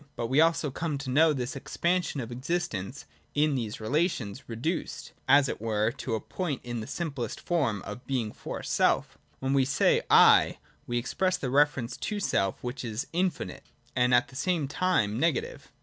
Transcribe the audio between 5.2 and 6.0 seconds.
as it were,